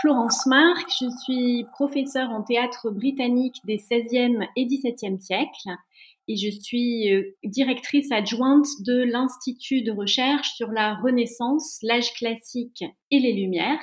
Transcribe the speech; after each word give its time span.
Florence 0.00 0.46
Marc, 0.46 0.88
je 1.00 1.10
suis 1.24 1.66
professeure 1.72 2.30
en 2.30 2.42
théâtre 2.42 2.90
britannique 2.90 3.56
des 3.64 3.78
16e 3.78 4.46
et 4.54 4.64
17e 4.64 5.18
siècles 5.18 5.76
et 6.28 6.36
je 6.36 6.50
suis 6.50 7.12
euh, 7.12 7.36
directrice 7.42 8.12
adjointe 8.12 8.66
de 8.86 9.02
l'Institut 9.02 9.82
de 9.82 9.90
recherche 9.90 10.50
sur 10.54 10.68
la 10.68 10.94
Renaissance, 10.94 11.78
l'âge 11.82 12.12
classique 12.12 12.84
et 13.10 13.18
les 13.18 13.32
Lumières, 13.32 13.82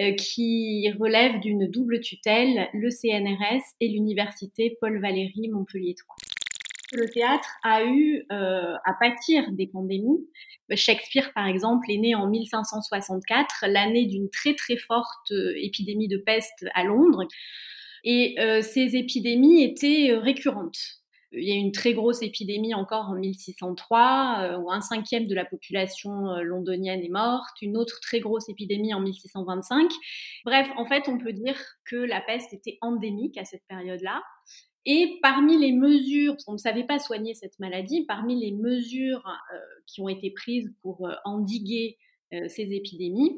euh, 0.00 0.14
qui 0.14 0.90
relève 0.98 1.38
d'une 1.38 1.70
double 1.70 2.00
tutelle, 2.00 2.68
le 2.72 2.90
CNRS 2.90 3.62
et 3.80 3.88
l'Université 3.88 4.76
Paul 4.80 5.00
Valéry 5.00 5.48
Montpellier 5.48 5.94
3 5.94 6.35
le 6.92 7.08
théâtre 7.08 7.48
a 7.62 7.84
eu 7.84 8.24
euh, 8.30 8.74
à 8.84 8.94
pâtir 8.94 9.50
des 9.52 9.66
pandémies. 9.66 10.28
Shakespeare, 10.74 11.32
par 11.32 11.46
exemple, 11.46 11.90
est 11.90 11.98
né 11.98 12.14
en 12.14 12.28
1564, 12.28 13.64
l'année 13.68 14.06
d'une 14.06 14.30
très 14.30 14.54
très 14.54 14.76
forte 14.76 15.32
euh, 15.32 15.52
épidémie 15.56 16.08
de 16.08 16.18
peste 16.18 16.64
à 16.74 16.84
Londres. 16.84 17.26
Et 18.04 18.36
euh, 18.38 18.62
ces 18.62 18.96
épidémies 18.96 19.64
étaient 19.64 20.12
récurrentes. 20.14 20.78
Il 21.32 21.46
y 21.46 21.52
a 21.52 21.56
une 21.56 21.72
très 21.72 21.92
grosse 21.92 22.22
épidémie 22.22 22.72
encore 22.72 23.10
en 23.10 23.14
1603, 23.14 24.58
où 24.62 24.70
un 24.70 24.80
cinquième 24.80 25.26
de 25.26 25.34
la 25.34 25.44
population 25.44 26.36
londonienne 26.36 27.02
est 27.02 27.10
morte, 27.10 27.60
une 27.60 27.76
autre 27.76 27.98
très 28.00 28.20
grosse 28.20 28.48
épidémie 28.48 28.94
en 28.94 29.00
1625. 29.00 29.90
Bref, 30.44 30.68
en 30.76 30.86
fait, 30.86 31.08
on 31.08 31.18
peut 31.18 31.32
dire 31.32 31.56
que 31.84 31.96
la 31.96 32.20
peste 32.20 32.54
était 32.54 32.78
endémique 32.80 33.36
à 33.38 33.44
cette 33.44 33.64
période-là. 33.68 34.22
Et 34.88 35.18
parmi 35.20 35.58
les 35.58 35.72
mesures, 35.72 36.36
on 36.46 36.52
ne 36.52 36.58
savait 36.58 36.84
pas 36.84 37.00
soigner 37.00 37.34
cette 37.34 37.58
maladie, 37.58 38.04
parmi 38.06 38.38
les 38.38 38.52
mesures 38.52 39.26
euh, 39.52 39.58
qui 39.86 40.00
ont 40.00 40.08
été 40.08 40.30
prises 40.30 40.72
pour 40.80 41.08
euh, 41.08 41.14
endiguer 41.24 41.98
euh, 42.32 42.48
ces 42.48 42.72
épidémies, 42.72 43.36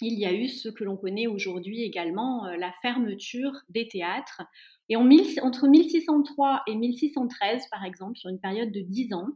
il 0.00 0.18
y 0.18 0.24
a 0.24 0.32
eu 0.32 0.48
ce 0.48 0.70
que 0.70 0.84
l'on 0.84 0.96
connaît 0.96 1.26
aujourd'hui 1.26 1.82
également, 1.82 2.46
la 2.56 2.72
fermeture 2.82 3.50
des 3.68 3.88
théâtres. 3.88 4.42
Et 4.88 4.94
en 4.94 5.10
entre 5.42 5.66
1603 5.66 6.62
et 6.68 6.76
1613, 6.76 7.64
par 7.68 7.84
exemple, 7.84 8.16
sur 8.16 8.30
une 8.30 8.38
période 8.38 8.70
de 8.70 8.80
10 8.80 9.12
ans, 9.14 9.26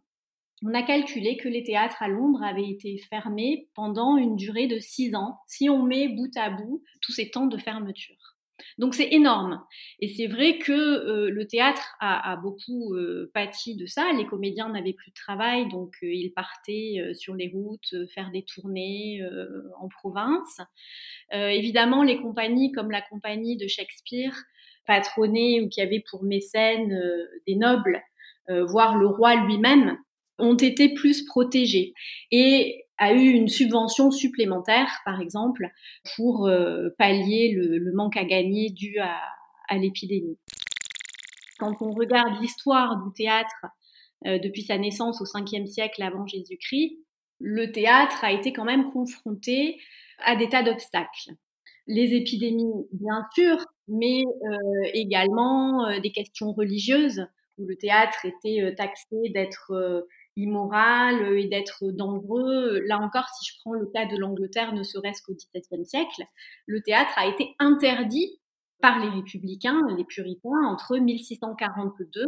on 0.64 0.72
a 0.72 0.84
calculé 0.84 1.36
que 1.36 1.48
les 1.48 1.64
théâtres 1.64 2.00
à 2.00 2.06
Londres 2.06 2.44
avaient 2.44 2.70
été 2.70 2.96
fermés 3.10 3.68
pendant 3.74 4.16
une 4.16 4.36
durée 4.36 4.68
de 4.68 4.78
6 4.78 5.16
ans, 5.16 5.38
si 5.48 5.68
on 5.68 5.82
met 5.82 6.06
bout 6.06 6.30
à 6.36 6.50
bout 6.50 6.80
tous 7.00 7.10
ces 7.10 7.28
temps 7.30 7.46
de 7.46 7.58
fermeture. 7.58 8.31
Donc 8.78 8.94
c'est 8.94 9.08
énorme. 9.12 9.62
Et 10.00 10.08
c'est 10.08 10.26
vrai 10.26 10.58
que 10.58 10.72
euh, 10.72 11.30
le 11.30 11.46
théâtre 11.46 11.94
a, 12.00 12.36
beaucoup 12.36 12.94
euh, 12.94 13.30
pâti 13.34 13.76
de 13.76 13.86
ça. 13.86 14.10
Les 14.16 14.26
comédiens 14.26 14.68
n'avaient 14.68 14.92
plus 14.92 15.10
de 15.10 15.16
travail, 15.16 15.68
donc 15.68 15.94
euh, 16.02 16.12
ils 16.12 16.32
partaient 16.32 17.12
sur 17.14 17.34
les 17.34 17.48
routes, 17.48 17.94
faire 18.14 18.30
des 18.30 18.42
tournées 18.42 19.20
en 19.80 19.88
province. 19.88 20.60
évidemment, 21.32 22.02
les 22.02 22.18
compagnies 22.20 22.72
comme 22.72 22.90
la 22.90 23.02
compagnie 23.02 23.56
de 23.56 23.66
Shakespeare, 23.66 24.34
patronnées 24.86 25.60
ou 25.60 25.68
qui 25.68 25.80
avaient 25.80 26.04
pour 26.10 26.24
mécène 26.24 26.98
des 27.46 27.56
nobles, 27.56 28.02
voire 28.48 28.96
le 28.96 29.06
roi 29.06 29.36
lui-même, 29.36 29.98
ont 30.38 30.56
été 30.56 30.92
plus 30.92 31.24
protégés. 31.24 31.94
Et 32.30 32.84
a 33.02 33.12
eu 33.14 33.30
une 33.30 33.48
subvention 33.48 34.12
supplémentaire, 34.12 35.00
par 35.04 35.20
exemple, 35.20 35.68
pour 36.14 36.46
euh, 36.46 36.90
pallier 36.98 37.52
le, 37.52 37.92
manque 37.92 38.16
à 38.16 38.24
gagner 38.24 38.70
dû 38.70 38.98
à, 39.00 39.20
l'épidémie. 39.76 40.38
Quand 41.58 41.80
on 41.80 41.92
regarde 41.92 42.40
l'histoire 42.40 43.02
du 43.02 43.12
théâtre 43.14 43.66
euh, 44.26 44.38
depuis 44.38 44.62
sa 44.62 44.76
naissance 44.78 45.20
au 45.20 45.24
5e 45.24 45.66
siècle 45.66 46.02
avant 46.02 46.26
Jésus-Christ, 46.26 46.98
le 47.40 47.72
théâtre 47.72 48.22
a 48.22 48.32
été 48.32 48.52
quand 48.52 48.64
même 48.64 48.92
confronté 48.92 49.80
à 50.18 50.36
des 50.36 50.48
tas 50.48 50.62
d'obstacles. 50.62 51.32
Les 51.88 52.14
épidémies, 52.14 52.86
bien 52.92 53.26
sûr, 53.34 53.56
mais 53.88 54.22
euh, 54.22 54.90
également 54.92 55.98
des 56.00 56.12
questions 56.12 56.52
religieuses, 56.52 57.26
où 57.58 57.66
le 57.66 57.76
théâtre 57.76 58.26
était 58.26 58.74
taxé 58.76 59.16
d'être 59.34 59.72
immoral 60.36 61.22
euh, 61.22 61.40
et 61.40 61.46
d'être 61.46 61.90
dangereux. 61.90 62.80
Là 62.86 62.98
encore, 62.98 63.28
si 63.28 63.50
je 63.50 63.58
prends 63.60 63.72
le 63.72 63.86
cas 63.86 64.06
de 64.06 64.16
l'Angleterre, 64.16 64.72
ne 64.74 64.82
serait-ce 64.82 65.22
qu'au 65.22 65.34
XVIIe 65.34 65.86
siècle, 65.86 66.22
le 66.66 66.80
théâtre 66.82 67.12
a 67.16 67.26
été 67.26 67.54
interdit 67.58 68.40
par 68.80 68.98
les 68.98 69.08
républicains, 69.08 69.80
les 69.96 70.04
puritains, 70.04 70.64
entre 70.66 70.98
1642 70.98 72.24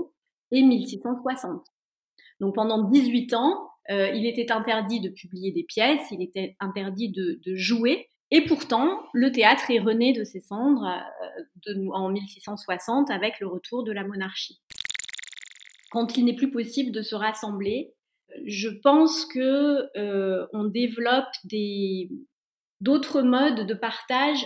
et 0.53 0.63
1660. 0.63 1.67
Donc 2.41 2.55
pendant 2.55 2.83
18 2.89 3.35
ans, 3.35 3.71
euh, 3.91 4.11
il 4.11 4.27
était 4.27 4.51
interdit 4.53 5.01
de 5.01 5.09
publier 5.09 5.53
des 5.53 5.65
pièces, 5.65 6.11
il 6.11 6.23
était 6.23 6.57
interdit 6.61 7.11
de, 7.11 7.55
jouer, 7.55 8.09
et 8.31 8.45
pourtant, 8.45 9.01
le 9.13 9.31
théâtre 9.31 9.71
est 9.71 9.81
rené 9.81 10.13
de 10.13 10.25
ses 10.25 10.41
cendres 10.41 10.89
euh, 11.69 11.89
en 11.93 12.09
1660 12.09 13.11
avec 13.11 13.41
le 13.41 13.47
retour 13.47 13.85
de 13.85 13.93
la 13.93 14.05
monarchie 14.05 14.61
quand 15.95 16.17
il 16.17 16.25
n'est 16.25 16.35
plus 16.35 16.51
possible 16.51 16.91
de 16.91 17.03
se 17.03 17.15
rassembler, 17.15 17.95
je 18.47 18.69
pense 18.69 19.27
que 19.27 19.89
euh, 19.97 20.45
on 20.53 20.65
développe 20.65 21.33
d'autres 22.81 23.23
modes 23.23 23.65
de 23.65 23.75
partage 23.75 24.45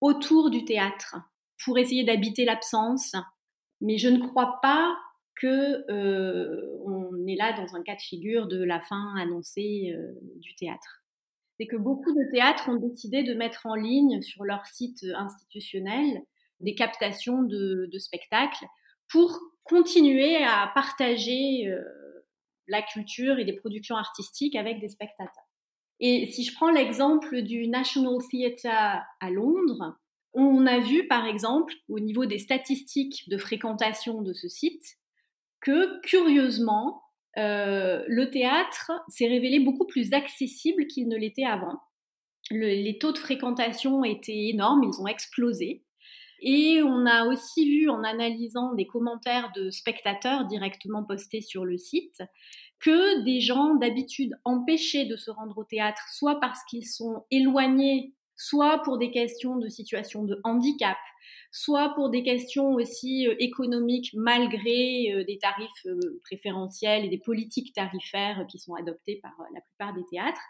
autour 0.00 0.50
du 0.50 0.64
théâtre 0.64 1.18
pour 1.64 1.78
essayer 1.78 2.02
d'habiter 2.02 2.44
l'absence. 2.44 3.14
Mais 3.80 3.96
je 3.96 4.08
ne 4.08 4.26
crois 4.26 4.58
pas 4.60 4.92
que 5.36 5.88
euh, 5.88 6.80
on 6.84 7.28
est 7.28 7.36
là 7.36 7.52
dans 7.52 7.76
un 7.76 7.82
cas 7.84 7.94
de 7.94 8.00
figure 8.00 8.48
de 8.48 8.60
la 8.64 8.80
fin 8.80 9.14
annoncée 9.20 9.94
euh, 9.94 10.18
du 10.40 10.56
théâtre. 10.56 11.04
C'est 11.60 11.68
que 11.68 11.76
beaucoup 11.76 12.12
de 12.12 12.28
théâtres 12.32 12.68
ont 12.68 12.74
décidé 12.74 13.22
de 13.22 13.34
mettre 13.34 13.66
en 13.66 13.76
ligne 13.76 14.20
sur 14.20 14.42
leur 14.42 14.66
site 14.66 15.04
institutionnel 15.14 16.22
des 16.58 16.74
captations 16.74 17.44
de, 17.44 17.88
de 17.88 17.98
spectacles 18.00 18.66
pour 19.08 19.38
continuer 19.64 20.42
à 20.44 20.70
partager 20.74 21.66
euh, 21.68 21.82
la 22.66 22.82
culture 22.82 23.38
et 23.38 23.44
des 23.44 23.54
productions 23.54 23.96
artistiques 23.96 24.56
avec 24.56 24.80
des 24.80 24.88
spectateurs. 24.88 25.48
Et 26.00 26.26
si 26.32 26.44
je 26.44 26.54
prends 26.54 26.70
l'exemple 26.70 27.42
du 27.42 27.68
National 27.68 28.18
Theatre 28.30 28.66
à 28.66 29.30
Londres, 29.30 29.96
on 30.34 30.66
a 30.66 30.80
vu 30.80 31.06
par 31.06 31.26
exemple 31.26 31.74
au 31.88 32.00
niveau 32.00 32.26
des 32.26 32.38
statistiques 32.38 33.28
de 33.28 33.36
fréquentation 33.36 34.22
de 34.22 34.32
ce 34.32 34.48
site 34.48 34.98
que 35.60 36.00
curieusement, 36.00 37.02
euh, 37.38 38.04
le 38.08 38.30
théâtre 38.30 38.92
s'est 39.08 39.28
révélé 39.28 39.60
beaucoup 39.60 39.86
plus 39.86 40.12
accessible 40.12 40.86
qu'il 40.86 41.08
ne 41.08 41.16
l'était 41.16 41.44
avant. 41.44 41.80
les 42.50 42.98
taux 42.98 43.12
de 43.12 43.18
fréquentation 43.18 44.04
étaient 44.04 44.48
énormes, 44.48 44.82
ils 44.84 45.00
ont 45.00 45.06
explosé. 45.06 45.84
Et 46.44 46.82
on 46.82 47.06
a 47.06 47.26
aussi 47.26 47.70
vu 47.70 47.88
en 47.88 48.02
analysant 48.02 48.74
des 48.74 48.86
commentaires 48.86 49.52
de 49.54 49.70
spectateurs 49.70 50.44
directement 50.46 51.04
postés 51.04 51.40
sur 51.40 51.64
le 51.64 51.78
site 51.78 52.20
que 52.80 53.22
des 53.22 53.40
gens 53.40 53.76
d'habitude 53.76 54.34
empêchés 54.44 55.04
de 55.04 55.14
se 55.14 55.30
rendre 55.30 55.56
au 55.56 55.64
théâtre, 55.64 56.02
soit 56.12 56.40
parce 56.40 56.58
qu'ils 56.68 56.86
sont 56.86 57.24
éloignés, 57.30 58.12
soit 58.34 58.82
pour 58.82 58.98
des 58.98 59.12
questions 59.12 59.56
de 59.56 59.68
situation 59.68 60.24
de 60.24 60.40
handicap, 60.42 60.96
soit 61.52 61.94
pour 61.94 62.10
des 62.10 62.24
questions 62.24 62.72
aussi 62.72 63.28
euh, 63.28 63.36
économiques 63.38 64.10
malgré 64.14 65.12
euh, 65.12 65.24
des 65.24 65.38
tarifs 65.38 65.86
euh, 65.86 66.20
préférentiels 66.24 67.04
et 67.04 67.08
des 67.08 67.18
politiques 67.18 67.72
tarifaires 67.72 68.44
qui 68.50 68.58
sont 68.58 68.74
adoptées 68.74 69.20
par 69.22 69.32
la 69.54 69.60
plupart 69.60 69.94
des 69.94 70.04
théâtres. 70.10 70.40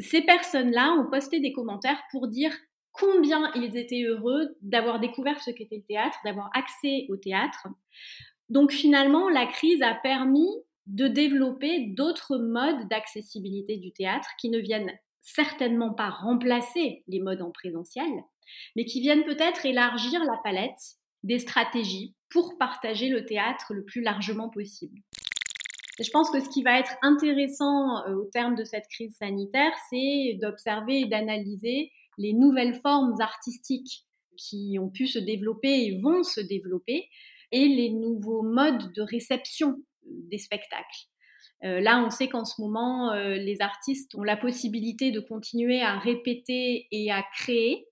Ces 0.00 0.22
personnes-là 0.22 0.92
ont 0.92 1.10
posté 1.10 1.40
des 1.40 1.52
commentaires 1.52 2.00
pour 2.12 2.28
dire 2.28 2.52
combien 2.94 3.52
ils 3.54 3.76
étaient 3.76 4.04
heureux 4.04 4.56
d'avoir 4.62 5.00
découvert 5.00 5.42
ce 5.42 5.50
qu'était 5.50 5.76
le 5.76 5.82
théâtre, 5.82 6.16
d'avoir 6.24 6.48
accès 6.54 7.06
au 7.10 7.16
théâtre. 7.16 7.66
Donc 8.48 8.72
finalement, 8.72 9.28
la 9.28 9.46
crise 9.46 9.82
a 9.82 9.94
permis 9.94 10.48
de 10.86 11.08
développer 11.08 11.86
d'autres 11.88 12.38
modes 12.38 12.88
d'accessibilité 12.88 13.76
du 13.76 13.92
théâtre 13.92 14.28
qui 14.38 14.48
ne 14.48 14.58
viennent 14.58 14.92
certainement 15.22 15.92
pas 15.92 16.10
remplacer 16.10 17.02
les 17.08 17.20
modes 17.20 17.42
en 17.42 17.50
présentiel, 17.50 18.08
mais 18.76 18.84
qui 18.84 19.00
viennent 19.00 19.24
peut-être 19.24 19.66
élargir 19.66 20.22
la 20.24 20.38
palette 20.44 20.98
des 21.22 21.38
stratégies 21.38 22.14
pour 22.28 22.58
partager 22.58 23.08
le 23.08 23.24
théâtre 23.24 23.72
le 23.72 23.84
plus 23.84 24.02
largement 24.02 24.50
possible. 24.50 25.00
je 25.98 26.10
pense 26.10 26.30
que 26.30 26.40
ce 26.40 26.50
qui 26.50 26.62
va 26.62 26.78
être 26.78 26.94
intéressant 27.00 28.04
euh, 28.06 28.14
au 28.16 28.24
terme 28.24 28.54
de 28.54 28.64
cette 28.64 28.88
crise 28.88 29.16
sanitaire, 29.16 29.72
c'est 29.88 30.38
d'observer 30.40 31.00
et 31.00 31.06
d'analyser 31.06 31.90
les 32.18 32.32
nouvelles 32.32 32.80
formes 32.80 33.14
artistiques 33.20 34.04
qui 34.36 34.78
ont 34.80 34.90
pu 34.90 35.06
se 35.06 35.18
développer 35.18 35.86
et 35.86 35.98
vont 35.98 36.22
se 36.22 36.40
développer, 36.40 37.08
et 37.52 37.68
les 37.68 37.90
nouveaux 37.90 38.42
modes 38.42 38.92
de 38.92 39.02
réception 39.02 39.76
des 40.02 40.38
spectacles. 40.38 41.08
Euh, 41.64 41.80
là, 41.80 42.04
on 42.04 42.10
sait 42.10 42.28
qu'en 42.28 42.44
ce 42.44 42.60
moment, 42.60 43.12
euh, 43.12 43.36
les 43.36 43.62
artistes 43.62 44.14
ont 44.14 44.22
la 44.22 44.36
possibilité 44.36 45.12
de 45.12 45.20
continuer 45.20 45.80
à 45.80 45.98
répéter 45.98 46.88
et 46.90 47.10
à 47.10 47.22
créer. 47.22 47.86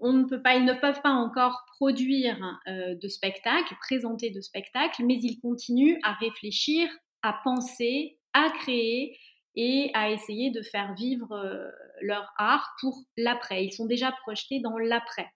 On 0.00 0.12
ne 0.12 0.24
peut 0.24 0.42
pas, 0.42 0.56
ils 0.56 0.64
ne 0.64 0.74
peuvent 0.74 1.02
pas 1.02 1.12
encore 1.12 1.64
produire 1.76 2.38
euh, 2.66 2.94
de 2.94 3.08
spectacles, 3.08 3.74
présenter 3.80 4.30
de 4.30 4.40
spectacles, 4.40 5.04
mais 5.04 5.18
ils 5.20 5.38
continuent 5.40 5.98
à 6.02 6.14
réfléchir, 6.14 6.88
à 7.22 7.38
penser, 7.44 8.18
à 8.32 8.50
créer 8.60 9.16
et 9.60 9.90
à 9.92 10.12
essayer 10.12 10.52
de 10.52 10.62
faire 10.62 10.94
vivre 10.94 11.32
euh, 11.32 11.68
leur 12.00 12.32
art 12.38 12.76
pour 12.80 13.02
l'après. 13.16 13.64
Ils 13.64 13.72
sont 13.72 13.86
déjà 13.86 14.12
projetés 14.22 14.60
dans 14.60 14.78
l'après. 14.78 15.26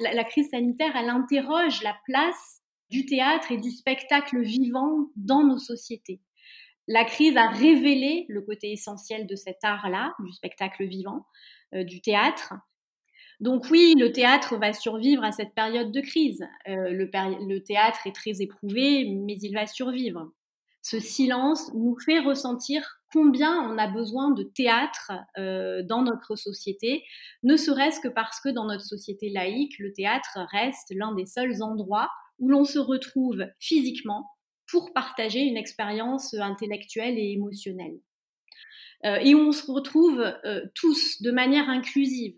La, 0.00 0.24
crise 0.24 0.50
sanitaire, 0.50 0.96
elle 0.96 1.08
interroge 1.08 1.80
la 1.84 1.96
place 2.06 2.60
du 2.90 3.06
théâtre 3.06 3.52
et 3.52 3.58
du 3.58 3.70
spectacle 3.70 4.42
vivant 4.42 5.10
dans 5.14 5.44
nos 5.44 5.58
sociétés. 5.58 6.20
La 6.88 7.04
crise 7.04 7.36
a 7.36 7.46
révélé 7.46 8.26
le 8.28 8.42
côté 8.42 8.72
essentiel 8.72 9.28
de 9.28 9.36
cet 9.36 9.58
art-là, 9.62 10.12
du 10.18 10.32
spectacle 10.32 10.84
vivant, 10.84 11.24
euh, 11.72 11.84
du 11.84 12.00
théâtre. 12.00 12.54
Donc 13.38 13.66
oui, 13.70 13.94
le 13.96 14.10
théâtre 14.10 14.56
va 14.56 14.72
survivre 14.72 15.22
à 15.22 15.30
cette 15.30 15.54
période 15.54 15.92
de 15.92 16.00
crise. 16.00 16.44
Euh, 16.68 16.90
le 16.90 17.58
théâtre 17.60 18.08
est 18.08 18.14
très 18.14 18.42
éprouvé, 18.42 19.08
mais 19.24 19.38
il 19.40 19.54
va 19.54 19.68
survivre 19.68 20.32
ce 20.84 21.00
silence 21.00 21.72
nous 21.72 21.98
fait 21.98 22.18
ressentir 22.18 23.00
combien 23.10 23.58
on 23.70 23.78
a 23.78 23.88
besoin 23.88 24.32
de 24.32 24.42
théâtre 24.42 25.12
euh, 25.38 25.82
dans 25.82 26.02
notre 26.02 26.36
société, 26.36 27.02
ne 27.42 27.56
serait-ce 27.56 28.00
que 28.00 28.08
parce 28.08 28.38
que 28.38 28.50
dans 28.50 28.66
notre 28.66 28.84
société 28.84 29.30
laïque, 29.30 29.78
le 29.78 29.94
théâtre 29.94 30.40
reste 30.52 30.92
l'un 30.94 31.14
des 31.14 31.24
seuls 31.24 31.62
endroits 31.62 32.10
où 32.38 32.50
l'on 32.50 32.64
se 32.64 32.78
retrouve 32.78 33.46
physiquement 33.58 34.28
pour 34.70 34.92
partager 34.92 35.40
une 35.40 35.56
expérience 35.56 36.34
intellectuelle 36.34 37.18
et 37.18 37.32
émotionnelle. 37.32 37.98
Euh, 39.06 39.16
et 39.16 39.34
où 39.34 39.38
on 39.38 39.52
se 39.52 39.70
retrouve 39.70 40.20
euh, 40.20 40.66
tous 40.74 41.22
de 41.22 41.30
manière 41.30 41.70
inclusive. 41.70 42.36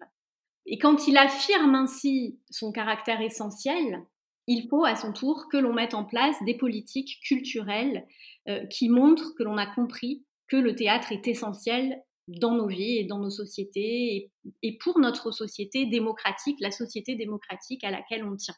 Et 0.66 0.78
quand 0.78 1.08
il 1.08 1.16
affirme 1.16 1.74
ainsi 1.74 2.38
son 2.50 2.70
caractère 2.70 3.20
essentiel, 3.20 4.04
il 4.46 4.68
faut 4.68 4.84
à 4.84 4.94
son 4.94 5.12
tour 5.12 5.46
que 5.50 5.56
l'on 5.56 5.72
mette 5.72 5.94
en 5.94 6.04
place 6.04 6.36
des 6.44 6.56
politiques 6.56 7.20
culturelles 7.24 8.06
euh, 8.48 8.64
qui 8.66 8.88
montrent 8.88 9.34
que 9.36 9.42
l'on 9.42 9.56
a 9.56 9.66
compris 9.66 10.24
que 10.48 10.56
le 10.56 10.74
théâtre 10.74 11.12
est 11.12 11.26
essentiel 11.26 12.02
dans 12.28 12.54
nos 12.54 12.66
vies 12.66 12.98
et 12.98 13.04
dans 13.04 13.18
nos 13.18 13.30
sociétés 13.30 14.30
et, 14.62 14.78
pour 14.78 14.98
notre 14.98 15.30
société 15.30 15.86
démocratique, 15.86 16.58
la 16.60 16.70
société 16.70 17.14
démocratique 17.14 17.84
à 17.84 17.90
laquelle 17.90 18.24
on 18.24 18.36
tient. 18.36 18.54